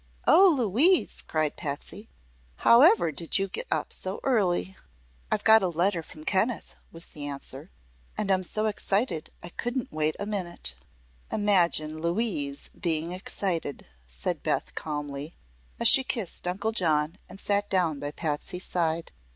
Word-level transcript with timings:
"Oh, 0.25 0.51
Louise," 0.57 1.21
cried 1.27 1.55
Patsy, 1.55 2.09
"however 2.55 3.11
did 3.11 3.37
you 3.37 3.47
get 3.47 3.67
up 3.69 3.93
so 3.93 4.19
early?" 4.23 4.75
"I've 5.31 5.43
got 5.43 5.61
a 5.61 5.67
letter 5.67 6.01
from 6.01 6.25
Kenneth," 6.25 6.73
was 6.91 7.09
the 7.09 7.27
answer, 7.27 7.69
"and 8.17 8.31
I'm 8.31 8.41
so 8.41 8.65
excited 8.65 9.29
I 9.43 9.49
couldn't 9.49 9.91
wait 9.91 10.15
a 10.17 10.25
minute!" 10.25 10.73
"Imagine 11.31 11.99
Louise 12.01 12.69
being 12.75 13.11
excited," 13.11 13.85
said 14.07 14.41
Beth, 14.41 14.73
calmly, 14.73 15.35
as 15.79 15.87
she 15.87 16.03
kissed 16.03 16.47
Uncle 16.47 16.71
John 16.71 17.17
and 17.29 17.39
sat 17.39 17.69
down 17.69 17.99
by 17.99 18.09
Patsy's 18.09 18.65
side. 18.65 19.11